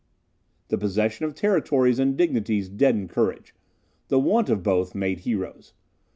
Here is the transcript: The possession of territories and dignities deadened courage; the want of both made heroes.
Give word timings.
The 0.69 0.79
possession 0.79 1.27
of 1.27 1.35
territories 1.35 1.99
and 1.99 2.17
dignities 2.17 2.69
deadened 2.69 3.11
courage; 3.11 3.53
the 4.07 4.17
want 4.17 4.49
of 4.49 4.63
both 4.63 4.95
made 4.95 5.19
heroes. 5.19 5.73